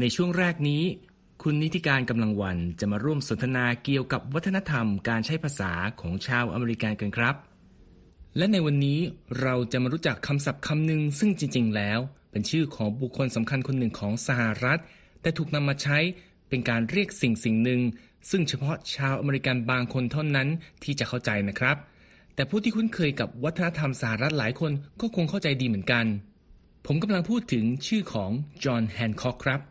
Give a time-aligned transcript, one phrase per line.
[0.00, 0.82] ในช่วงแรกนี้
[1.42, 7.34] คุณนิติการกำลังวันจะมาร่วมสนทนาเกี่ยวกับวัฒนธรรมการใช้ภาษาของชาวอเมริกันกันครับ
[8.36, 8.98] และในวันนี้
[9.40, 11.98] เราจะมารู้จักคำศัพท์คำหนึ่งซึ่งจริง ๆ แล้ว
[12.30, 14.80] เป็นชื่อของบุคคลสำคัญคนหนึ่งของสหรัฐ
[15.22, 15.98] แต่ถูกนำมาใช้
[16.48, 17.80] เป็นการเรียกสิ่งสิ่งหนึ่ง
[18.30, 20.48] ซึ่งเฉพาะชาวอเมริกันบางคนเท่านั้น
[20.82, 21.76] ที่จะเข้าใจนะครับ
[22.34, 26.04] แต่ผู้ที่คุ้นเคยกับวัฒนธรรมสหรัฐหลายคนก็คงเข้าใจดีเหมือนกัน
[26.86, 28.30] ผมกำลังพูดถึงชื่อของ
[28.64, 29.62] จอห์นแฮนคอกครับ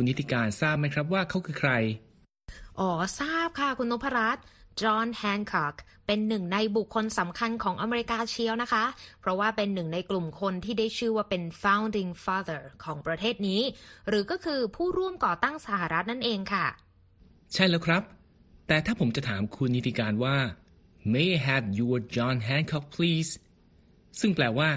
[0.00, 1.72] คุณนิติการทราบไหมครับว่าเขาคือใคร
[2.80, 4.44] อ๋อ ทราบค่ะคุณนพรัตน์
[4.80, 5.74] จอห์นแฮนคอก
[6.06, 8.84] เป็นหนึ่งในบุคคลสำคัญของอเมริกาเชียวนะคะ
[9.20, 13.60] เพราะว่าเป็นหนึ่งในกลุ่มคนที่ได้ชื่อว่าเป็น founding father ของประเทศนี้
[14.08, 16.66] หรือก็คือผู้ร่วมก่อตั้งสหรัฐนั่นเองค่ะ
[17.54, 18.02] ใช่แล้วครับ
[18.66, 20.36] แต่ถ้าผมจะถามคุณนิติการว่า
[21.12, 23.30] May I have your John Hancock please
[24.20, 24.70] ซึ่งแปลว่า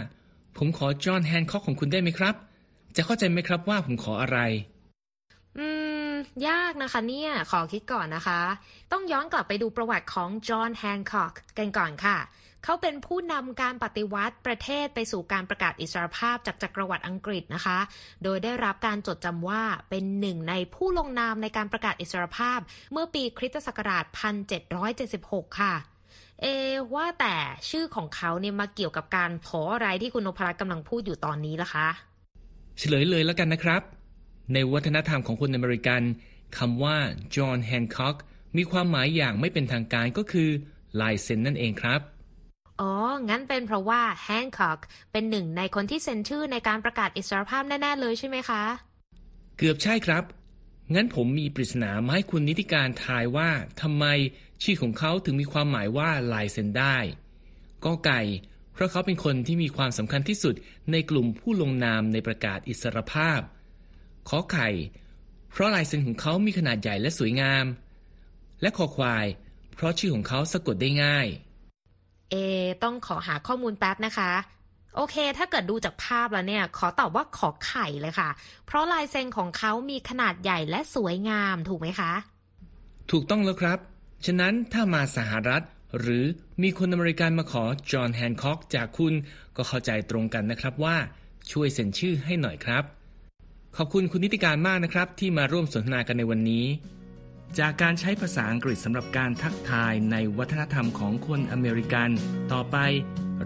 [0.58, 2.36] ผมขอจอห์นแฮนคอกของคุณได้ไหมครับ
[2.95, 4.39] จะเข้าใจไหมครับว่าผมขออะไร
[5.59, 5.67] อื
[6.09, 6.11] ม
[6.47, 8.41] ยากนะคะเนี่ย ขอคิดก่อนนะคะ
[8.91, 12.17] ต้องย้อนกลับไปดูประวัติของจอห์นแฮนคอกกันก่อนค่ะ
[12.63, 17.80] เขาเป็นผู้นำการปฏิวัติประเทศไปสู่การประกาศอิสรภาพจากจักรวรรดิอังกฤษนะคะ
[18.23, 22.59] โดยได้รับการจดจำว่าเป็นหนึ่งในผู้ลงนามในการประกาศอิสรภาพ
[22.91, 24.05] เมื่อปีคริสตศักราช
[24.81, 25.73] 1776 ค่ะ
[26.42, 26.45] เอ
[26.95, 27.36] ว่าแต่
[27.70, 31.87] ชื่อของเขาเนี่ยมาเกี่ยวกับการขออะไรที่คุณนพรัตน์กำลังพูดอยู่ตอนนี้ล่ะคะ
[32.77, 33.81] เฉลยเลยแล้วกันนะครับ
[34.53, 36.02] ในวัฒนธรรมของคนอเมริกัน
[36.57, 36.97] คำว่า
[37.35, 38.17] จอห์นแฮนคอก
[38.57, 40.49] มีความหมายอย่างไม่เป็นทางการก็คือ
[41.02, 42.02] ลายเซ็นนั่นเองครับ
[42.81, 42.93] อ๋อ
[43.29, 44.79] งั้นเป็นเพราะว่า Hancock
[45.11, 48.63] เป็นหนึ่งในคนที่เซ็นชื่อในการประกาศอิสรภาพแน่ ๆ เลยใช่ไหมคะ
[49.57, 50.23] เกือบใช่ครับ
[50.93, 53.49] งั้นผมมีปริศนามาให้คุณนิติการทายว่า
[53.81, 54.05] ทำไม
[54.63, 56.97] ชื่อของเขาถึงมีความหมายว่าลายเซ็นได้
[57.85, 58.21] ก็ไก่
[58.73, 60.55] เพราะเขาเป็นคนที่มีความสำคัญที่สุด
[60.91, 63.39] ในกลุ่มผู้ลงนามในประกาศอิสรภาพ
[64.30, 64.70] ขอไข่
[65.52, 67.65] เพราะลายเซ็นของเขามีขนาดใหญ่และสวยงาม
[68.61, 69.26] และคอควาย
[69.76, 71.27] เพราะชื่อของเขาสะกดได้ง่าย
[72.32, 72.36] เอ
[72.83, 74.32] ต้องขอหาข้อมูลแป๊บนะคะ
[74.95, 78.30] โอเค ถ้าเกิดดูจากภาพแล้วเนี่ย ขอตอบว่าขอไข่เลยค่ะ
[78.65, 82.11] เพราะลายเซ็นของเขามีขนาดใหญ่และสวยงาม ถูกไหมคะ
[83.11, 83.80] ถูกต้องแล้วครับ
[84.26, 85.64] ฉะนั้นถ้ามาสหรัฐ
[85.99, 86.26] หรือ
[86.61, 89.14] มีคนอเมริกันมาขอจอห์นแฮนคอกจากคุณ
[89.58, 90.98] ก็เข้าใจตรงกันนะครับว่า
[91.52, 92.83] ช่วยเซ็นชื่อให้หน่อยครับ
[93.77, 96.65] ขอบคุณคุณนิติการมากนะครับ ที่มาร่วมสนทนากันในวันนี้
[97.59, 102.09] จากการใช้ภาษาอังกฤษสำหรับการทักทายในวัฒนธรรมของคนอเมริกัน
[102.54, 102.77] ต่อไป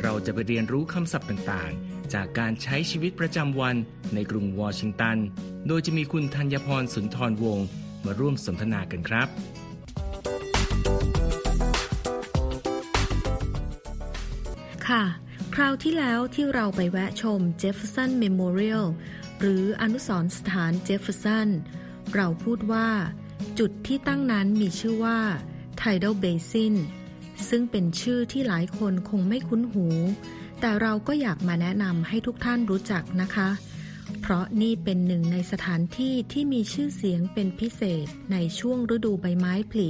[0.01, 3.75] เราจะไปเรียนรู้คำศัพท์ต่างๆ จากการใช้ชีวิตประจำวัน
[4.13, 5.17] ในกรุงวอชิงตัน
[5.67, 7.67] โดยจะมีคุณธัญพรสุนทรวงศ์
[8.05, 9.27] มาร่วมสนทนากันครับ
[14.87, 15.03] ค่ะ
[15.59, 18.85] คราวที่แล้วที่เราไปแวะชม Jefferson Memorial
[19.39, 21.49] หรืออนุสรณ์สถานเจฟเฟอร์สัน
[22.15, 22.89] เราพูดว่า
[23.59, 25.19] จุดที่ตั้งนั้นมีชื่อว่า
[25.79, 26.75] Tidal Basin
[27.49, 29.87] ซึ่งเป็นชื่อที่หลายคนคงไม่คุ้นหู
[30.59, 33.49] แต่เราก็อยากมาแนะนำให้ทุกท่านรู้จักนะคะ
[34.21, 39.89] เพราะนี่เป็นหนึ่งในสถานที่ที่มีชื่อเสียงเป็นพิเศษในช่วงฤดูใบไม้ผลิ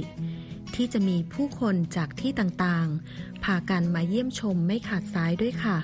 [0.76, 5.78] ที่จะมีผู้คนจากที่ต่างๆ พากันมาเยี่ยมชมไม่ขาดสายด้วยค่ะ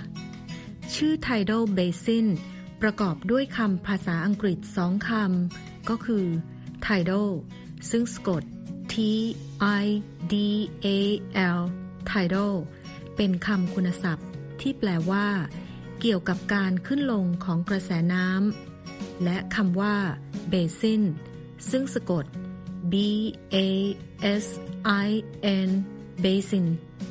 [0.95, 2.27] ชื่อ Tidal Basin
[2.83, 6.27] ประกอบด้วยคำภาษาอังกฤษสองคำ ก็คือ
[6.87, 7.29] Tidal
[7.91, 8.43] ซึ่งสะกด
[8.93, 8.95] T
[9.83, 9.87] I
[10.33, 10.35] D
[10.87, 10.89] A
[11.59, 11.61] L
[12.11, 12.55] Tidal
[13.17, 14.27] เป็นคำคุณศัพท์
[14.61, 15.27] ที่แปลว่า
[16.01, 19.97] เกี่ยวกับการขึ้นลงของกระแสน้ำและคำว่า
[20.53, 21.03] Basin
[21.71, 22.52] ซึ่งสะกด B
[22.93, 25.71] basin
[26.25, 26.67] Basin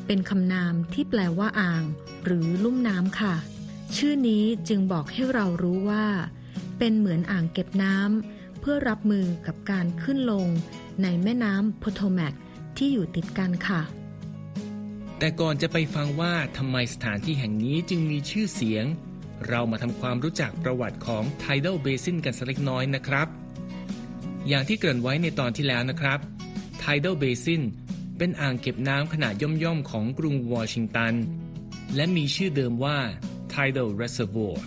[0.05, 1.83] เป็นคำนามที่แปลว่าอ่าง
[2.23, 3.35] หรือลุ่มน้ำค่ะ
[3.95, 6.05] ชื่อนี้จึงบอกให้เรารู้ว่า
[6.77, 10.47] เป็นเหมือนอ่างเก็บน้ำเพื่อรับมือกับการขึ้นลง
[11.03, 12.33] ในแม่น้ำโพโทแมก
[12.77, 13.81] ที่อยู่ติดกันค่ะ
[15.19, 18.85] แต่ก่อนจะไปฟังว่าทำไมสถานที่แห่งนี้จึงมีชื่อเสียง
[19.47, 23.27] เรามาทำความรู้จักประวัติของ Tidal Basin กันสักเล็กน้อยนะครับ
[24.47, 26.19] อย่างที่เกริ่นไว้ในตอนที่แล้วนะครับ
[26.81, 27.61] Tidal Basin
[28.17, 31.13] เป็นอ่างเก็บน้ำขนาดย่อมๆ ของกรุงวอชิงตัน
[31.95, 32.97] และมีชื่อเดิมว่า
[33.53, 34.57] Tidal Reservoir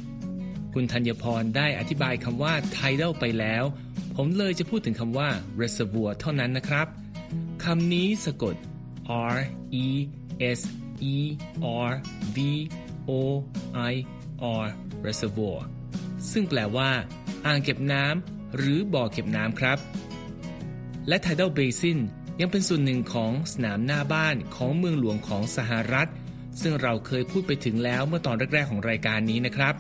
[0.75, 3.65] คุณธัญพรได้อธิบายคำว่า Tidal ไปแล้ว
[4.17, 5.29] ผมเลยจะพูดถึงคำว่า
[5.61, 6.87] Reservoir เท่านั้นนะครับ
[7.65, 8.55] คำนี้สะกด
[9.35, 9.38] R
[9.85, 9.87] E
[10.59, 10.61] S
[11.15, 11.17] E
[11.88, 11.91] R
[12.37, 12.38] V
[13.09, 13.11] O
[13.93, 13.94] I
[14.62, 14.65] R
[15.06, 15.59] Reservoir
[16.32, 16.91] ซึ่งแปลว่า
[17.47, 19.79] อ่างเก็บน้ำ หรือบ่อเก็บน้ำครับ
[21.09, 21.99] และ Tidal Basin
[22.41, 26.11] ยังเป็นส่วนหนึ่งของสนามหน้าบ้านของเมืองหลวงของสหรัฐ
[26.61, 29.75] ซึ่งเราเคยพูดไปถึงแล้วเมื่อตอนแรก ๆ ของรายการนี้นะครับ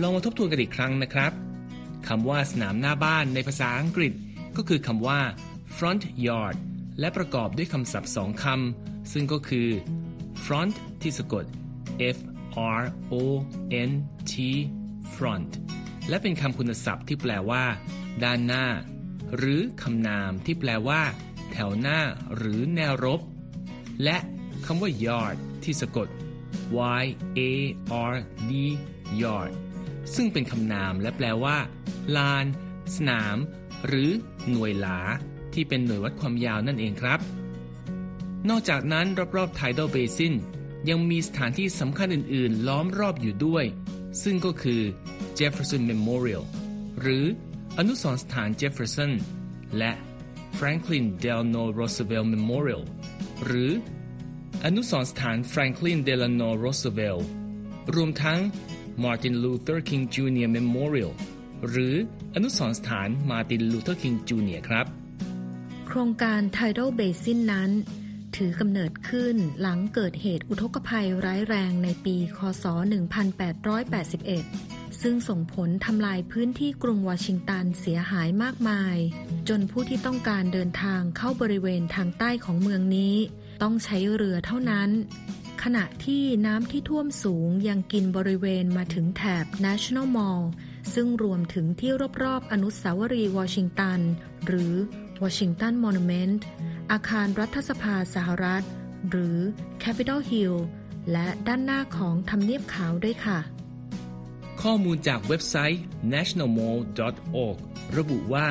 [0.00, 1.32] ลองมาทบทวนกันอีกครั้งนะครับ
[2.08, 4.12] คำว่าสนามหน้าบ้านในภาษาอังกฤษ
[4.56, 5.20] ก็คือคำว่า
[5.76, 6.56] front yard
[7.00, 9.68] และประกอบด้วยคำศัพท์สองคำซึ่งก็คือ
[10.44, 11.44] front ที่สะกด
[12.14, 12.18] f
[12.80, 13.14] r o
[13.88, 13.90] n
[14.30, 14.34] t
[15.14, 15.52] front
[16.08, 17.64] และเป็นคำคุณศัพท์ที่แปลว่า
[18.24, 18.66] ด้านหน้า
[19.36, 21.02] หรือคำนามที่แปลว่า
[21.52, 22.00] แถวหน้า
[22.36, 23.20] หรือแนวรบ
[24.04, 24.16] และ
[24.66, 26.08] คำว่า yard ที่สะกด
[27.02, 27.04] y
[27.38, 27.40] a
[28.12, 28.14] r
[28.50, 28.52] d
[29.22, 29.52] yard
[30.14, 31.56] ซึ่งเป็นคำนามและแปลว่า
[32.16, 32.46] ลาน
[32.96, 33.36] สนาม
[33.86, 34.10] หรือ
[34.50, 34.98] หน่วยหลา
[35.54, 37.20] ที่เป็นหน่วยวัดความยาวนั่นเองครับ
[38.48, 39.06] นอกจากนั้น
[39.36, 40.34] รอบๆ Tidal Basin
[40.88, 43.64] ยังมีสถานที่สำคัญอื่น ๆ ล้อมรอบอยู่ด้วย
[44.22, 44.82] ซึ่งก็คือ
[45.40, 46.44] Jefferson Memorial
[47.00, 47.24] หรือ
[47.78, 49.12] อนุสรณ์สถาน Jefferson
[49.78, 49.92] และ
[50.58, 52.82] Franklin Delano Roosevelt Memorial
[53.44, 53.70] หรือ
[54.64, 57.22] อนุสรณ์สถาน Franklin Delano Roosevelt
[57.94, 58.40] รวมทั้ง
[59.04, 60.48] Martin Luther King Jr.
[60.56, 61.12] Memorial
[61.68, 61.94] หรือ
[62.34, 64.60] อนุสรณ์สถาน Martin Luther King Jr.
[64.68, 64.86] ครับ
[65.86, 67.70] โครงการ Tidal Basin นั้น
[68.36, 74.69] ถือกำเนิดขึ้นหลังเกิดเหตุอุทกภัยร้ายแรงในปี คศ 1881
[75.00, 78.96] ซึ่งส่งผลทำลายพื้นที่กรุงวอชิงตันเสียหายมากมาย
[79.48, 83.14] จนผู้ที่ต้องการเดินทางเข้าบริเวณทางใต้ของเมืองนี้
[83.62, 84.90] ต้องใช้เรือเท่านั้น
[85.62, 90.42] ขณะที่น้ำที่ท่วมสูงยังกินบริเวณมาถึงแถบ National Mall
[90.94, 91.92] ซึ่งรวมถึงที่
[92.22, 94.00] รอบๆอนุสาวรีย์วอชิงตัน
[94.46, 94.74] หรือ
[95.22, 96.40] Washington Monument
[96.92, 98.62] อาคารรัฐสภาสหรัฐ
[99.10, 99.36] หรือ
[99.82, 100.54] Capitol Hill
[101.12, 103.38] และด้านหน้าของทำเนียบขาวด้วยค่ะ
[104.62, 105.82] ข้อมูลจากเว็บไซต์
[106.14, 107.56] nationalmall.org
[107.98, 108.48] ระบุว่า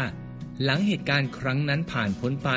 [0.64, 2.50] หลังเหตุการณ์ครั้งนั้นผ่านพ้นไป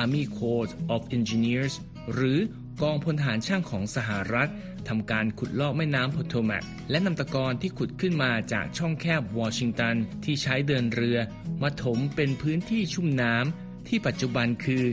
[0.00, 1.74] Army Corps of Engineers
[2.12, 2.38] หรือ
[2.82, 4.50] กองพลทหารช่างของสหรัฐ
[4.88, 11.18] ทำการขุดลอกแม่น้ำโพโทแมกและนำตะกอนที่ขุดขึ้นมาจากช่องแคบวอชิงตัน ที่ใช้เดินเรือ
[11.62, 14.84] มาถมเป็นพื้นที่ชุ่มน้ำที่ปัจจุบันคือ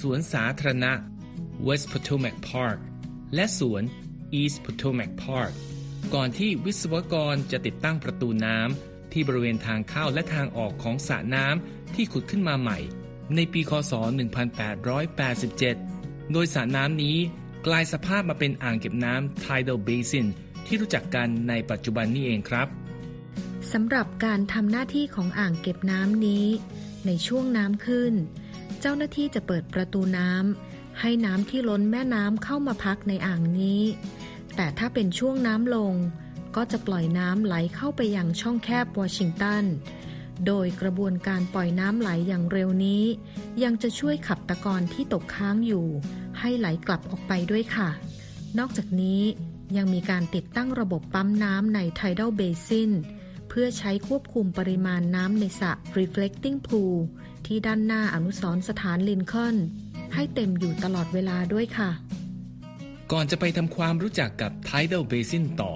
[0.00, 0.92] สวนสาธารณะ
[1.66, 2.78] West Potomac Park
[3.34, 3.82] และสวน
[4.40, 5.54] East Potomac Park
[6.14, 12.78] ก่อนที่วิศวกรจะติดตั้งประตูน้ำที่บริเวณทางเข้าและทางออกของสระน้ำที่ขุดขึ้นมาใหม่
[13.34, 13.92] ในปีคศ
[14.72, 17.16] 1887 โดยสระน้ำนี้
[17.66, 20.26] กลายสภาพมาเป็นอ่างเก็บน้ำ Tidal Basin
[20.66, 22.68] ที่รู้จักกันในปัจจุบันนี้เองครับ
[23.72, 26.46] สำหรับการทำหน้าที่ของอ่างเก็บน้ำนี้
[27.06, 28.12] ในช่วงน้ำขึ้น
[28.80, 33.82] เจ้าหน้าที่จะเปิดประตูน้ำให้น้ำที่ล้นแม่น้ำเข้ามาพักในอ่างนี้
[34.60, 35.94] แต่ถ้าเป็นช่วงน้ำลง
[36.56, 39.64] ก็จะปล่อยน้ำไหลเข้าไปยังช่องแคบวอชิงตัน
[40.46, 43.04] โดยกระบวนการปล่อยน้ำไหลอย่างเร็วนี้
[43.62, 45.86] ยังจะช่วยขับตะกอนที่ตกค้างอยู่
[46.38, 47.88] ให้ไหลกลับออกไปด้วยค่ะ
[48.58, 49.22] นอกจากนี้
[49.76, 52.90] ยังมีการติดตั้งระบบปั๊มน้ำใน Tidal Basin
[53.48, 56.94] เพื่อใช้ควบคุมปริมาณน้ำในสระ Reflecting Pool
[57.46, 59.56] ที่ด้านหน้าอนุสรณ์สถานลินคอล์น
[60.14, 61.90] ให้เต็มอยู่ตลอดเวลาด้วยค่ะ
[63.12, 65.74] ก่อนจะไปทำความรู้จักกับ Tidal Basin ต่อ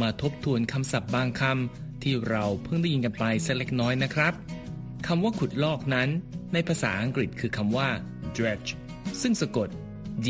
[0.00, 4.32] มาทบทวนคำศัพท์บางคำที่เราเพิ่งได้ยินกันไปสักเล็กน้อยนะครับ
[5.06, 6.08] คำว่าขุดลอกนั้น
[6.52, 7.88] ในภาษาอังกฤษคือคำว่า
[8.36, 8.70] dredge
[9.20, 9.68] ซึ่งสะกด
[10.26, 10.28] d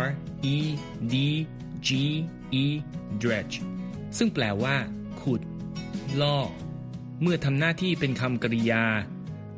[0.00, 0.04] r
[0.54, 0.56] e
[1.12, 1.14] d
[1.86, 1.90] g
[2.62, 2.64] e
[3.22, 3.56] dredge
[4.18, 4.76] ซึ่งแปลว่า
[5.22, 5.40] ขุด
[6.22, 6.50] ลอก
[7.22, 8.84] เมื่อทำหน้าที่เป็นคำกริยา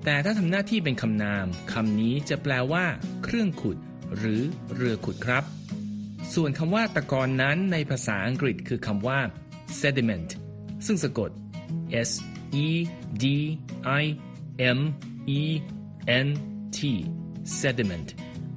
[0.04, 2.84] แต่ถ้าทำหน้าที่เป็นคำนามคำนี้จะแปลว่า
[3.24, 3.76] เครื่องขุด
[4.16, 4.42] หรือ
[4.74, 5.44] เรือขุดครับ
[6.34, 9.18] ส่วนคำว่าตะกอนนั้นในภาษาอังกฤษคือคำว่า
[9.80, 10.30] sediment
[10.86, 11.30] ซึ่งสะกด
[12.08, 12.10] s
[12.64, 12.68] e
[13.22, 13.24] d
[14.02, 14.04] i
[14.76, 14.78] m
[15.40, 15.42] e
[16.26, 16.28] n
[16.76, 16.78] t
[17.60, 18.08] sediment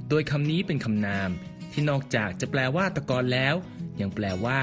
[0.09, 1.29] โดยคำนี้เป็นคำนาม
[1.71, 3.55] ที่นอกจากจะแปลว่าตะกอนแล้ว
[4.01, 4.59] ยังแปลว่า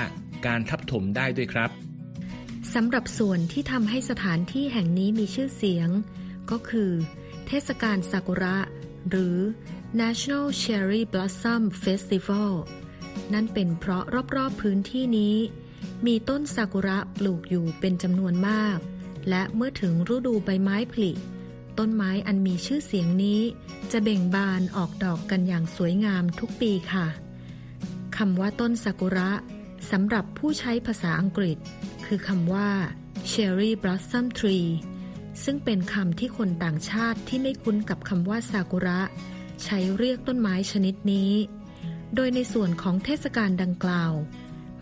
[0.47, 1.71] การทับถมได้ด้วยครับ
[2.75, 5.89] สำหรับส่วนที่ทำให้สถานที่แห่งนี้มีชื่อเสียง
[6.51, 6.91] ก็คือ
[7.47, 8.59] เทศกาลซากุระ
[9.09, 9.37] หรือ
[10.01, 12.53] National Cherry Blossom Festival
[13.35, 14.05] นั่นเป็นเพราะ
[14.37, 15.37] รอบๆพื้นที่นี้
[16.07, 18.79] มีต้นซากุระปลูกอยู่เป็นจำนวนมาก
[19.29, 21.13] และเมื่อถึงฤดูใบไม้ผลิ
[21.79, 23.41] ต้นไม้อันมีชื่อเสียงนี้
[23.93, 27.07] จะเบ่งบานออกดอกกันอย่างสวยงามทุกปีค่ะ
[28.17, 29.31] คำว่าต้นซากุระ
[29.91, 31.59] สำหรับผู้ใช้ภาษาอังกฤษ
[32.07, 32.71] คือคำว่า
[33.31, 34.69] cherry blossom tree
[35.45, 39.01] ซึ่งเป็นคำที่คนต่างชาติที่ไม่คุ้นกับคำว่าซากุระ
[39.65, 41.33] ใช้เรียกต้นไม้ชนิดนี้
[42.15, 44.13] โดยในส่วนของเทศกาลดังกล่าว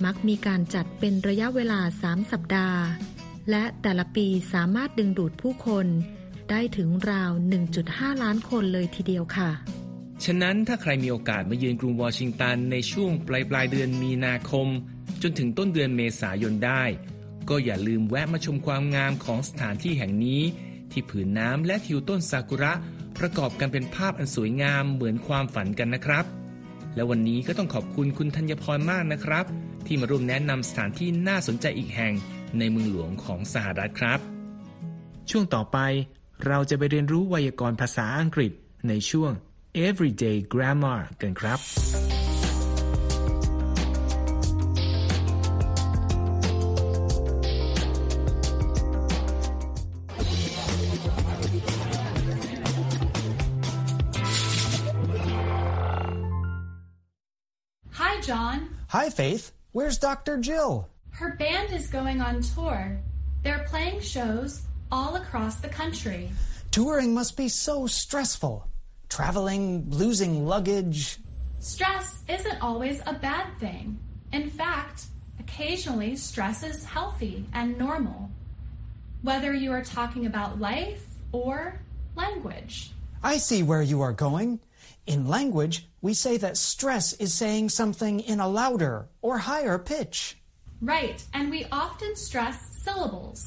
[0.05, 2.81] มักมีการจัดเป็นระยะเวลา 3 สัปดาห์
[3.51, 5.87] และแต่ละปีสามารถดึงดูดผู้คน
[6.51, 7.31] ได้ถึงราว
[7.77, 9.51] 1.5 ล้านคนเลยทีเดียวค่ะ
[10.25, 14.69] ฉะนั้นถ้าใครมีโอกาสมาเยือนกรุงวอชิงตันในช่วงปลายปลายเดือนมีนาคม
[15.23, 16.83] จนถึงต้นเดือนเมษายนได้
[17.49, 20.43] ก็อย่าลืมแวะมาชมความงามของสถานที่แห่งนี้
[20.91, 22.73] ที่ผืนน้ำและทิวต้นซากุระ
[23.19, 26.25] ประกอบกันเป็นภาพอันสวยงามเหมือนความฝันกันนะครับ
[26.95, 29.45] และวันนี้ก็ต้องขอบคุณคุณธัญพรมากนะครับ
[29.87, 32.15] ที่มาร่วมแนะนำสถานที่น่าสนใจอีกแห่ง
[32.59, 34.19] ในเมืองหลวงของสหรัฐครับ
[35.31, 35.79] ช่วงต่อไป
[36.47, 38.53] เราจะไปเรียนรู้ไวยากรณ์ภาษาอังกฤษ
[38.89, 39.33] ในช่วง
[39.87, 41.59] Everyday Grammar กันครับ
[58.31, 58.71] John.
[58.91, 59.51] Hi, Faith.
[59.73, 60.39] Where's Dr.
[60.39, 60.89] Jill?
[61.11, 62.97] Her band is going on tour.
[63.43, 66.31] They're playing shows all across the country.
[66.71, 68.69] Touring must be so stressful.
[69.09, 71.19] Traveling, losing luggage.
[71.59, 73.99] Stress isn't always a bad thing.
[74.33, 75.07] In fact,
[75.41, 78.31] occasionally stress is healthy and normal.
[79.23, 81.81] Whether you are talking about life or
[82.15, 82.93] language.
[83.25, 84.61] I see where you are going.
[85.07, 90.37] In language, we say that stress is saying something in a louder or higher pitch.
[90.83, 93.41] Right, and we often stress syllables.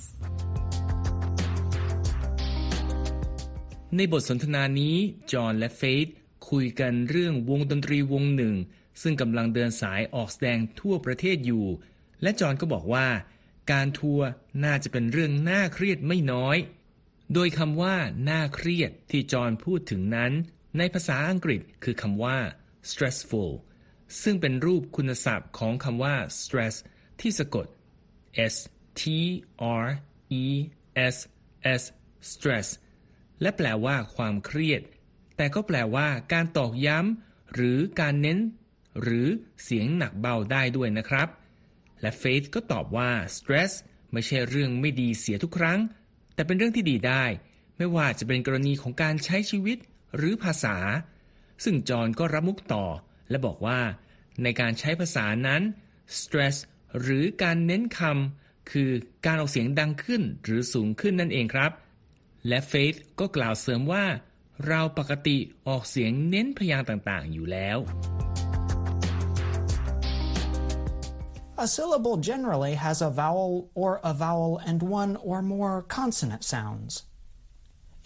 [3.98, 4.96] ในบทสนทนานี้
[5.32, 6.08] จอห์นและเฟธ
[6.50, 8.56] คุยกันเรื่องวงดนตรีวงหนึ่ง
[9.02, 11.66] ซึ่งกำลังเดินสายออกแสดงทั่วประเทศอยู่
[12.22, 13.08] และจอห์นก็บอกว่า
[13.72, 14.28] การทัวร์
[14.64, 16.58] น่าจะเป็นเรื่องน่าเครียดไม่น้อย
[17.34, 17.96] โดยคำว่า
[18.30, 20.32] น่าเครียดที่จอห์นพูดถึงนั้น
[20.78, 22.38] ในภาษาอังกฤษคือคำว่า
[22.90, 23.52] stressful
[24.24, 26.76] ซึ่งเป็นรูปคุณศัพท์ของคำว่า stress
[27.22, 27.68] ที่สะกด
[28.54, 28.56] s
[29.00, 29.02] t
[29.82, 29.84] r
[30.44, 30.46] e
[31.14, 31.18] s
[31.82, 31.84] s
[32.32, 32.68] stress
[33.42, 34.82] และแปลว่าความเครียด
[35.38, 38.40] แต่ก็แปลว่าการตอกย้ำหรือการเน้น
[39.02, 39.28] หรือ
[39.64, 41.28] เสียงหนักเบาได้ด้วยนะครับ
[42.02, 43.72] และเฟธก็ตอบว่า stress
[44.12, 45.80] ไม่ใช่เรื่องไม่ดีเสียทุกครั้ง
[46.34, 47.26] แต่เป็นเรื่องที่ดีได้
[47.78, 49.78] ไม่ว่าจะเป็นกรณีของการใช้ชีวิต
[50.16, 50.78] หรือภาษา
[51.64, 52.86] ซึ่งจอห์นก็รับมุกต่อ
[53.30, 53.80] และบอกว่า
[54.44, 55.62] ในการใช้ภาษานั้น
[56.20, 56.56] stress
[57.02, 58.90] หรือการเน้นคำคือ
[59.26, 61.72] การออกเสียงดังขึ้นหรือสูงขึ้นนั่นเองครับ
[62.48, 64.06] และเฟธก็กล่าวเสริมว่า
[64.68, 67.80] เราปกติออกเสียงเน้นพยางค์ต่างๆ อยู่แล้ว
[71.66, 76.92] A syllable generally has a vowel or a vowel and one or more consonant sounds.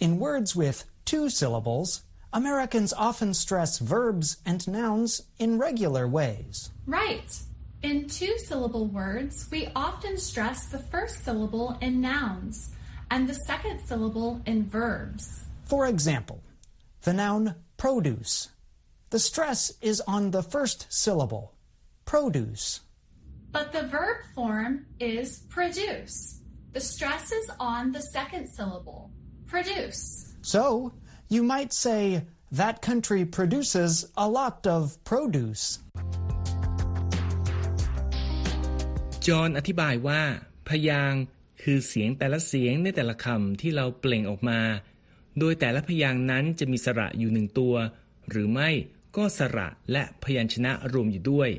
[0.04, 2.02] In words with two syllables,
[2.34, 6.70] Americans often stress verbs and nouns in regular ways.
[6.84, 7.34] Right.
[7.82, 12.74] In two syllable words, we often stress the first syllable in nouns
[13.10, 15.44] and the second syllable in verbs.
[15.64, 16.42] For example,
[17.00, 18.50] the noun produce.
[19.08, 21.54] The stress is on the first syllable,
[22.04, 22.80] produce.
[23.50, 26.42] But the verb form is produce.
[26.74, 29.10] The stress is on the second syllable,
[29.46, 30.27] produce.
[30.42, 30.92] So,
[31.28, 35.64] you might say, that country produces a lot of produce.
[39.26, 40.22] จอห์นอธิบายว่า
[40.68, 41.22] พยางค์
[41.62, 44.60] คือเสียงแต่ละเสียงในแต่ละคำที่เราเปล่งออกมา
[45.38, 47.74] โดยแต่ละพยางค์นั้นจะมีสระอยู่หนึ่งตัว
[48.30, 48.70] หรือไม่
[49.16, 51.50] ก็สระและพยัญชนะรวมอยู่ด้วย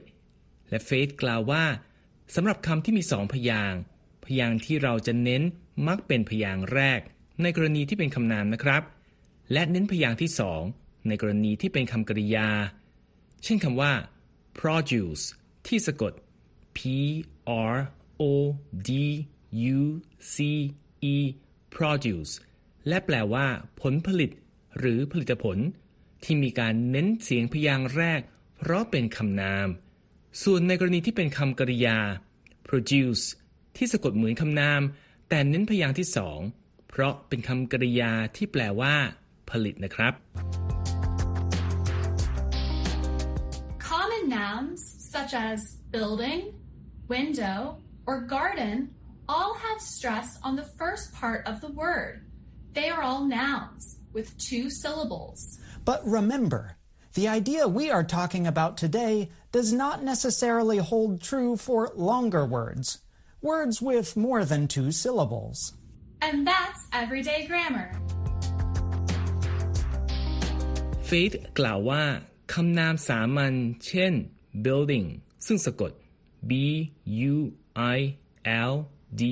[0.70, 1.66] และเฟธกล่าวว่า
[2.36, 3.80] สำหรับคำที่มีสองพยางค์
[4.26, 5.42] พยางค์ที่เราจะเน้น
[5.88, 7.02] มักเป็นพยางค์แรก
[7.42, 8.84] ในกรณีที่เป็นคำนามนะครับ
[9.54, 10.62] และเน้นพยางค์ที่สอง
[11.08, 12.50] ในกรณีที่เป็นคำกริยา
[13.44, 13.92] เช่นคำว่า
[14.60, 15.24] produce
[15.68, 16.14] ที่สะกด
[16.78, 16.80] p
[17.72, 17.74] r
[18.22, 18.24] o
[18.90, 18.92] d
[19.78, 19.80] u
[20.34, 20.36] c
[21.14, 21.16] e
[21.76, 22.34] produce
[22.88, 23.48] และแปลว่า
[23.82, 24.32] ผลผลิต
[24.80, 25.58] หรือผลิตผล
[26.24, 28.22] ที่มีการเน้นเสียงพยางค์แรก
[28.58, 29.68] เพราะเป็นคำนาม
[30.44, 31.98] ส่วนในกรณีที่เป็นคำกริยา
[32.68, 33.24] produce
[33.76, 34.82] ที่สะกดเหมือนคำนาม
[35.30, 36.40] แต่เน้นพยางค์ที่สอง
[36.89, 38.95] เพราะเป็นคำกริยาที่แปลว่า
[39.51, 40.15] ผลิตนะครับ
[43.91, 44.81] Common nouns
[45.15, 45.59] such as
[45.97, 46.41] building,
[47.17, 47.59] window,
[48.09, 48.77] or garden
[49.35, 52.15] all have stress on the first part of the word.
[52.79, 53.83] They are all nouns
[54.17, 55.41] with two syllables.
[55.91, 56.63] But remember,
[57.15, 62.99] The idea we are talking about today does not necessarily hold true for longer words,
[63.41, 65.75] words with more than two syllables.
[66.22, 67.88] And that's everyday grammar.
[71.06, 72.04] เฟธกล่าวว่า
[72.54, 73.54] คำนามสามัญ
[73.88, 74.14] เช่น
[74.66, 75.08] building
[75.46, 75.92] ซึ่งสะกด
[76.50, 76.52] b
[77.34, 77.36] u
[77.96, 78.00] i
[78.72, 78.74] l
[79.22, 79.24] d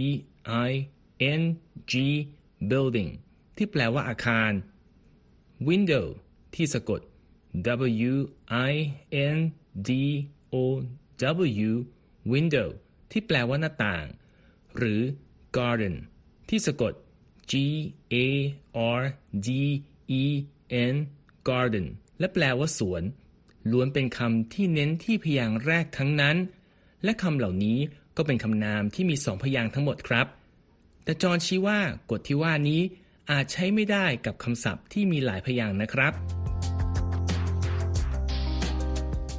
[0.67, 0.72] i
[1.39, 1.41] n
[1.91, 1.94] g
[2.72, 3.12] building
[3.58, 4.51] ที่แปลว่าอาคาร
[5.70, 6.06] window
[6.56, 7.01] ที่สะกด
[8.06, 8.10] w
[8.72, 8.74] i
[9.36, 9.39] n
[9.89, 9.91] d
[10.53, 10.56] o
[11.67, 11.72] w
[12.34, 12.70] window
[13.12, 14.06] ที่แปลว่าหน้าต่าง
[14.77, 15.01] หรือ
[15.58, 15.96] garden
[16.50, 16.94] ที่สะกด
[17.51, 17.54] g
[18.13, 18.16] a
[19.00, 19.01] r
[19.48, 19.50] d
[20.22, 20.24] e
[20.94, 20.96] n
[21.48, 21.88] garden
[22.20, 23.04] และแปลว่าสวน
[23.72, 26.38] ล้วนเป็นคำที่เน้นที่พยางค์แรกทั้งนั้น
[27.04, 27.80] และคำเหล่านี้
[28.18, 30.27] ก็เป็นคำนามที่มีสองพยางค์ทั้งหมดครับ
[31.04, 32.82] แต่จอนชี้ว่ากฎที่ว่านี้
[33.32, 36.13] อาจใช้ไม่ได้กับคำศัพท์ที่มีหลายพยางค์นะครับ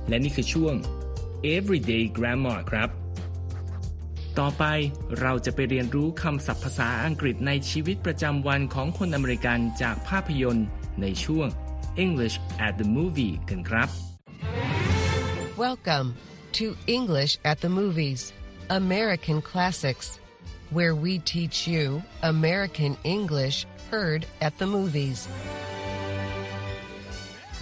[0.09, 0.75] และนี่คือช่วง
[1.55, 2.89] everyday grammar ครับ
[4.41, 4.65] ต่อไป
[5.21, 10.67] เราจะไปเรียนรู้คำศัพท์ภาษาอังกฤษในชีวิตประจำวันของคนอเมริกันจากภาพยนตร์
[11.01, 11.49] ในช่วง
[12.05, 13.89] English at the movie กันครับ
[15.67, 16.09] Welcome
[16.59, 16.67] to
[16.99, 18.21] English at the Movies,
[18.83, 20.09] American Classics,
[20.77, 21.85] where we teach you
[22.35, 23.57] American English
[23.91, 25.19] heard at the movies.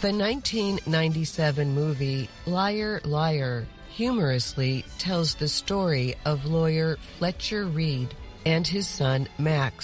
[0.04, 2.20] The 1997 movie
[2.56, 3.54] Liar Liar
[3.96, 9.74] humorously tells the story of lawyer Fletcher Reed and his son Max.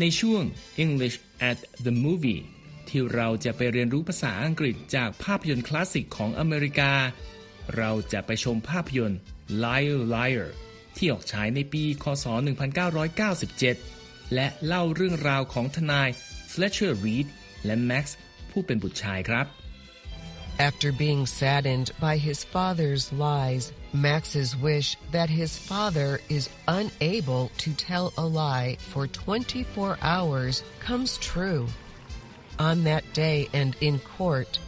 [0.00, 0.42] ในช่วง
[0.84, 1.16] English
[1.50, 2.42] at the movie
[2.88, 6.92] ที่เราจะไปเรียนรู้ภาษาอังกฤษจากภาพยนตร์คลาสสิกของอเมริกา
[7.76, 9.20] เราจะไปชมภาพยนตร์
[9.64, 10.48] Liar Liar
[10.96, 12.26] ที่ออกฉายในปี คศ
[13.08, 16.08] 1997 และเล่าเรื่องราวของทนาย
[16.52, 17.26] Fletcher Reed
[17.64, 18.04] และ Max
[18.50, 19.57] ผู้เป็นบุตรชายครับ
[20.59, 27.73] After being saddened by his father's lies, Max's wish that his father is unable to
[27.73, 31.67] tell a lie for 24 hours comes true.
[32.59, 34.59] On that day and in court,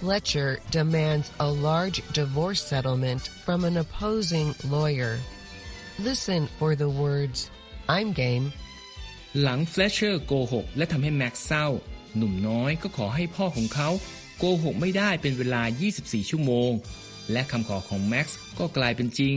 [0.00, 5.18] Fletcher demands a large divorce settlement from an opposing lawyer.
[5.98, 7.50] Listen for the words,
[7.88, 8.52] I'm game,
[9.42, 11.66] หลัง Fletcher โกหก และทำให้แม็กซ์เศร้า
[12.16, 13.88] หนุ่มน้อยก็ขอให้พ่อของเขา
[14.37, 15.61] โกหกไม่ได้เป็นเวลา
[15.95, 16.71] 24 ชั่วโมง
[17.31, 19.35] และคำขอของแม็กซ์ก็กลายเป็นจริง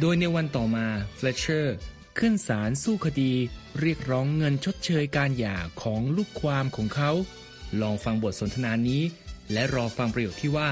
[0.00, 0.86] โดยในวันต่อมา
[1.18, 1.66] Fletcher
[2.18, 3.32] ขึ้นศาลสู้คดี
[3.80, 7.10] เรียกร้องเงินชดเชยการหย่าของลูกความของเขา
[7.82, 9.02] ลองฟังบทสนทนานี้
[9.52, 10.68] และรอฟังประโยคที่ว่า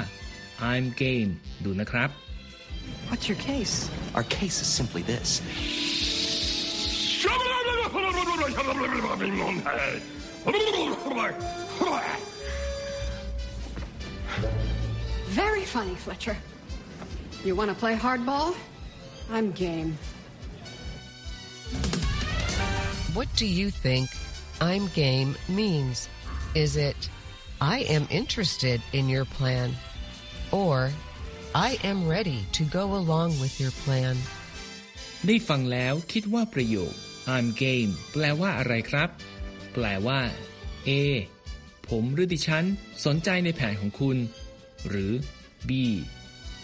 [0.71, 1.31] I'm game
[1.65, 2.11] ดูนะครับ
[3.09, 3.77] What's your case?
[4.17, 5.29] Our case is simply this.
[15.42, 16.38] Very funny, Fletcher.
[17.46, 18.56] You want to play hardball?
[19.30, 19.98] I'm game.
[23.18, 24.10] What do you think
[24.62, 26.10] I'm game means?
[26.54, 27.10] Is it
[27.62, 29.74] I am interested in your plan
[30.52, 30.92] or
[31.54, 34.16] I am ready to go along with your plan?
[35.28, 36.94] ได้ฟังแล้วคิดว่าประโยค
[37.36, 39.10] I'm game แปลว่าอะไรครับ
[39.74, 40.20] แปลว่า
[40.88, 40.90] A
[41.90, 42.66] ผมหรือดิฉัน
[43.06, 44.18] สนใจในแผนของคุณ
[44.89, 45.13] หรือ
[45.69, 45.71] B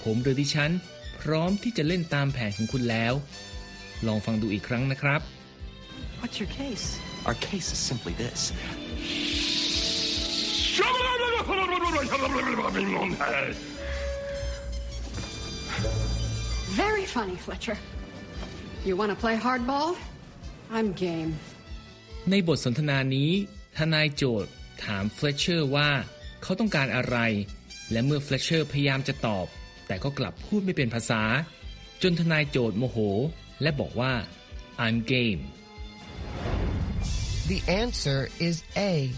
[0.03, 0.73] ผมหรือดิฉัน
[1.21, 3.13] พร้อมที่จะเล่นตามแผนของคุณแล้ว
[4.07, 5.21] ลองฟังดูอีกครั้งนะครับ
[6.21, 6.87] What's your case?
[7.29, 8.41] Our case is simply this.
[16.83, 17.77] Very funny, Fletcher.
[18.87, 19.89] You want to play hardball?
[20.77, 21.31] I'm game.
[22.31, 23.31] ในบทสนทนานี้
[23.79, 24.51] ทนายโจทก์
[24.85, 25.91] ถามเฟลเชอร์ว่า
[26.43, 27.17] เขาต้องการอะไร
[27.92, 29.48] และเมื่อเฟลเชอร์พยายามจะตอบ
[29.88, 31.22] แต่ก็กลับพูดไม่เป็นภาษา
[32.02, 32.98] จนทนายโจทย์โมโห
[33.62, 34.14] และบอกว่า
[34.84, 35.42] I'm game
[37.52, 38.56] The answer is
[38.92, 39.12] A.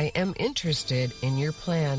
[0.00, 1.96] I am interested in your plan.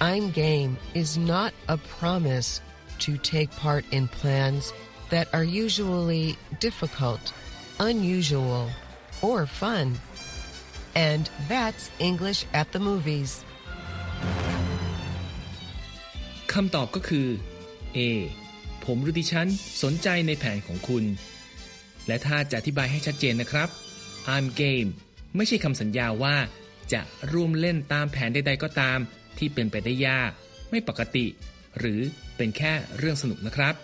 [0.00, 2.60] I'm game is not a promise
[3.04, 4.72] to take part in plans
[5.10, 7.32] that are usually difficult,
[7.80, 8.70] unusual,
[9.22, 9.86] or fun.
[10.94, 13.44] And that's English at the movies.
[16.55, 17.27] คำตอบก็คือ
[17.97, 17.99] A
[18.85, 19.47] ผมหรือดิฉัน
[19.83, 21.03] สนใจในแผนของคุณ
[22.07, 23.69] และถ้าจะอธิบายให้ชัดเจนนะครับ
[24.33, 24.89] I'm game
[25.35, 26.35] ไม่ใช่คำสัญญาว่า
[26.93, 28.99] จะร่วมเล่นตามแผนใดๆก็ตาม
[29.37, 30.31] ที่เป็นไปได้ยาก
[30.69, 31.25] ไม่ปกติ
[31.79, 31.99] หรือ
[32.37, 33.75] เป็นแค่เรื่องสนุกนะครับ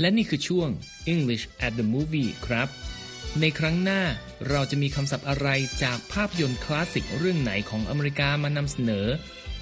[0.00, 0.68] และนี่คือช่วง
[1.12, 2.68] English at the movie ครับ
[3.40, 4.02] ในครั้งหน้า
[4.50, 5.48] เราจะมีคำศัพท์อะไร
[5.82, 9.06] จากภาพยนตร์คลาสสิกเรื่องไหนของอเมริกามานำเสนอ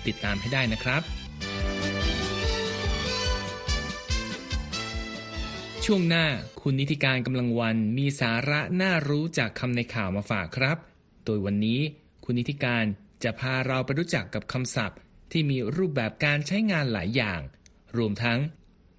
[0.07, 1.03] ติดตามให้ได้นะครับ
[5.90, 6.27] ช่วงหน้า
[6.62, 10.77] คุณนิติการกำลังวันมีสาระน่ารู้จากคำในข่าวมาฝากครับ
[11.24, 11.81] โดยวันนี้
[12.24, 12.85] คุณนิติการ
[13.22, 14.98] จะพาเราไปรู้จักกับคำศัพท์
[15.33, 17.40] ที่มีรูปแบบการใช้งานหลายอย่าง
[17.96, 18.38] รวมทั้ง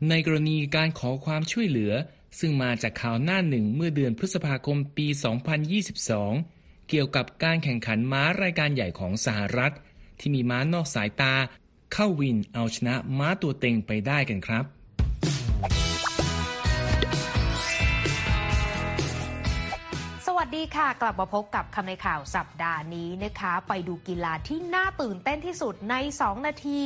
[0.10, 1.94] ในกรณีการขอความช่วยเหลือ
[2.40, 5.08] ซึ่งมาจากข่าวหน้าหนึ่งเมื่อเดือนพฤษภาคมปี
[5.98, 9.74] 2022 เกี่ยวกับการแข่งขันม้ารายการใหญ่ของสหรัฐ
[10.20, 11.34] ที่มีม้านอกสายตา
[11.94, 14.66] เข้าวินเอาชนะม้าตัวเต็งไปได้กันครับ
[20.56, 26.80] ดีค่ะ กลับมาพบกับคำในข่าวสัปดาห์นี้นะคะ ไปดูกีฬาที่น่าตื่นเต้นที่สุดใน 2 นาที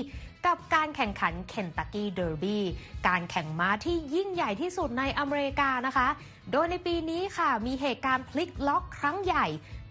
[0.45, 2.63] กับการแข่งขันเคนตักกี้เดอร์บี้
[3.07, 6.07] การแข่งม้าที่ยิ่งใหญ่ที่สุดในอเมริกานะคะ
[6.51, 9.45] โดยในปีนี้ค่ะมีเหตุการณ์พลิกล็อกครั้งใหญ่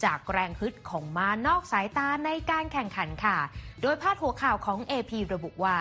[0.04, 3.38] จากแรงฮึดของม้านอกสายตาในการแข่งขันค่ะ
[3.82, 5.76] โดยพาดหัวข่าวของ AP ระบุว่า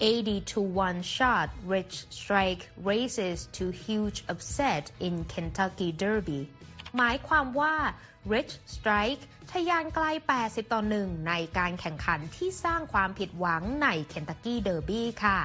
[0.00, 6.40] 80 to 1 shot Rich Strike races to huge upset in Kentucky Derby
[6.96, 7.74] หมายความว่า
[8.32, 9.22] Rich Strike
[9.52, 10.04] ทะยานไกล
[10.40, 15.40] 80 ต่อ 1 ในการแข่งขันที่สร้างความผิดหวังใน Kentucky Derby ค่ะ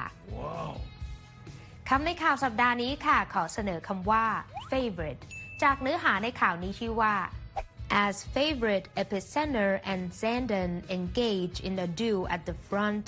[1.88, 4.24] คำในข่าวสัปดาห์นี้ค่ะ ขอเสนอคำว่า
[4.70, 5.22] favorite
[5.62, 7.14] จากเนื้อหาในข่าวนี้ชื่อว่า
[8.04, 13.06] As favorite Epicenter and Zandon engage in a duel at the front,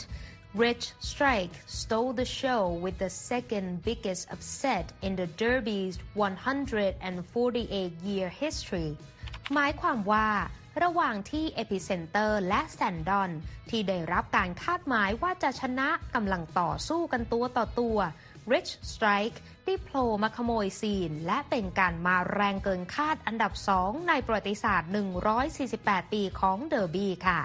[0.56, 8.90] Rich Strike stole the show with the second biggest upset in the Derby's 148-year history.
[9.54, 10.28] หมายความว่า
[10.82, 13.30] ระหว่างที่ Epicenter และ Sandon
[13.70, 17.98] ที่ได้รับการคาดหมายว่าจะชนะกำลังต่อสู้กันตัวต่อตัว
[18.52, 24.90] Rich Strike ได้โผล่มาขโมยซีน และเป็นการมาแรงเกินคาดอันดับ2ในประวัติศาสตร์
[25.50, 27.40] 148 ปีของเดอร์บี้ค่ะ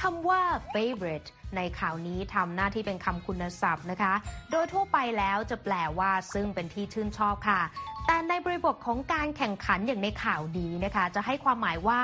[0.00, 4.14] คำว่า favorite ในข่าวนี้ทำหน้าที่เป็นคำคุณศัพท์นะคะ
[4.50, 7.60] โดยทั่วไปแล้วจะแปลว่าซึ่งเป็นที่ชื่นชอบค่ะ
[8.06, 12.00] แต่ในบริบทของการแข่งขันอย่างในข่าวดีนะคะ จะให้ความหมายว่า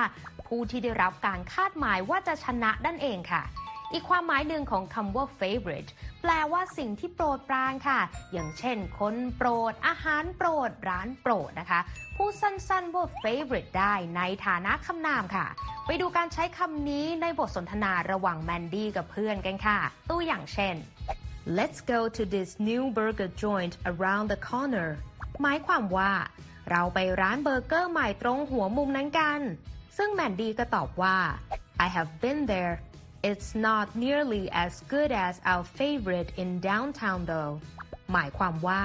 [0.46, 3.42] ผู้ที่ได้รับการคาดหมายว่าจะชนะนั่นเองค่ะ
[3.92, 5.90] อีกความหมายหนึ่งของคำว่า favorite
[6.22, 8.00] แปลว่าสิ่งที่โปรดปรานค่ะ
[8.32, 11.80] อย่างเช่น คนโปรด อาหารโปรด ร้านโปรดนะคะ
[12.16, 15.46] พูดสั้นๆว่า favorite ได้ในฐานะคำนามค่ะ
[15.86, 19.78] ไปดูการใช้คำนี้ในบทสนทนาระหว่างแมนดี้กับเพื่อนกันค่ะ
[20.10, 20.74] ตัวอย่างเช่น
[21.58, 24.88] Let's go to this new burger joint around the corner
[25.42, 26.12] หมายความว่า
[26.70, 29.40] เราไปร้านเบอร์เกอร์ใหม่ตรงหัวมุมนั้นกัน
[29.96, 31.16] ซึ่งแมนดี้ก็ตอบว่า
[31.86, 32.74] I have been there
[33.30, 37.54] It's not nearly as good as our favorite in downtown though
[38.12, 38.82] หมายความว่า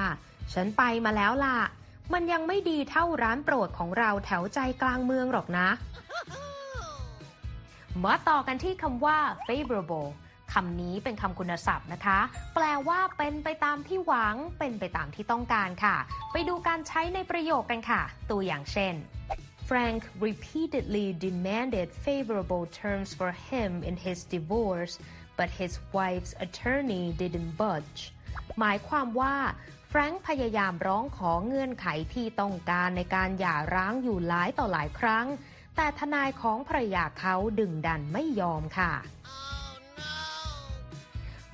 [0.52, 1.58] ฉันไปมาแล้วล่ะ
[2.12, 5.68] มันยังไม่ดีเท่าร้านโปรดของเราแถวใจกลางเมืองหรอกนะ
[8.02, 10.08] มาต่อกันที่คำว่า favorable
[10.52, 12.18] คำนี้เป็นคำคุณศัพท์นะคะ
[12.54, 15.96] แปลว่าเป็นไปตามที่หวัง เป็นไปตามที่ต้องการค่ะ
[16.32, 18.94] ไปดูการใช้ในประโยคกันค่ะ ตัวอย่างเช่น
[19.68, 24.98] Frank repeatedly demanded favorable terms for him in his divorce,
[25.38, 28.00] but his wife's attorney didn't budge.
[28.58, 29.36] หมายความว่า
[29.88, 35.26] แฟรงค์พยายามร้องขอเงื่อนไขที่ต้องการในการหย่าร้างอยู่หลายต่อหลายครั้ง
[35.76, 38.92] แต่ทนายของภรรยาเขาดึงดันไม่ยอมค่ะ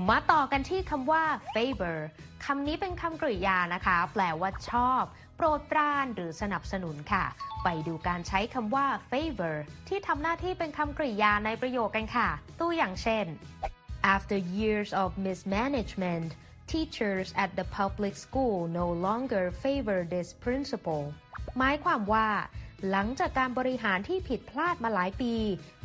[0.08, 1.98] มาต่อกันที่คำว่า favor
[2.44, 5.02] คำนี้เป็นคำกริยานะคะ แปลว่าชอบ
[5.40, 7.24] โปรดปรานหรือสนับสนุนค่ะ
[7.64, 9.56] ไปดูการใช้คำว่า favor
[9.88, 12.28] ที่ทำหน้าที่เป็นคำกริยาในประโยคกันค่ะ
[12.60, 13.26] ตัวอย่างเช่น
[14.14, 16.28] after years of mismanagement
[16.72, 21.04] teachers at the public school no longer favor this principle
[21.58, 22.28] หมายความว่า
[22.90, 25.34] หลังจากการบริหารที่ผิดพลาดมาหลายปี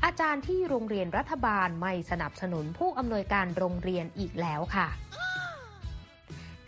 [0.06, 4.88] อาจารย์ที่โรงเรียนรัฐบาลไม่สนับสนุนผู้อำนวยการโรงเรียนอีกแล้วค่ะ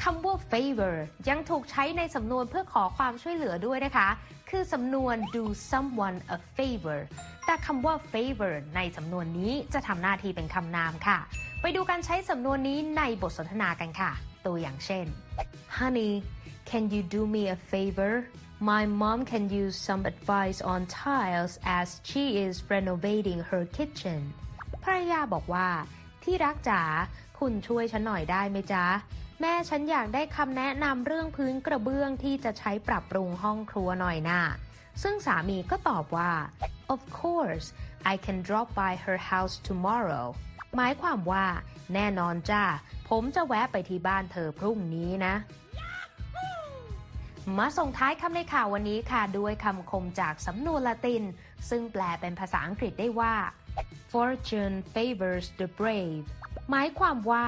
[0.10, 0.96] คำว่า favor
[1.30, 4.10] ยังถูกใช้ในสำนวนเพื่อขอความช่วยเหลือด้วยนะคะ
[4.50, 7.00] คือสำนวน do someone a favor
[7.46, 11.18] แต่คำว่า favor ในสำนวนนี้จะทำหน้าที่เป็นคำนามค่ะ
[11.62, 14.12] ไปดูการใช้สำนวนนี้ในบทสนทนากันค่ะ
[14.46, 15.06] ตัวอย่างเช่น
[15.78, 16.12] Honey
[16.70, 18.14] can you do me a favor
[18.72, 24.20] My mom can use some advice on tiles as she is renovating her kitchen
[24.84, 25.68] ภรรยาบอกว่า
[26.24, 26.82] ที่รักจ๋า
[27.40, 28.86] คุณช่วยฉันหน่อยได้ไหมจ๊ะ
[29.42, 34.42] แม่ฉันอยากได้คำแนะนำเรื่องพื้นกระเบื้องที่จะใช้ปรับปรุงห้องครัวหน่อยนะ่ะ
[35.04, 36.32] ซึ่งสามีก็ตอบว่า
[36.94, 37.68] of course
[38.12, 40.26] I can drop by her house tomorrow
[40.76, 41.46] หมายความว่า
[41.94, 42.64] แน่นอนจ้า
[43.10, 45.36] ผมจะแวะไปที่บ้านเธอพรุ่งนี้นะ
[47.58, 51.24] มาส่งท้ายคำในข่าววันนี้ค่ะ ด้วยคำคมจากสำนวนละติน
[51.70, 53.34] ซึ่งแปลเป็นภาษาอังกฤษได้ว่า
[54.12, 56.26] fortune favors the brave
[56.72, 57.46] หมายความว่า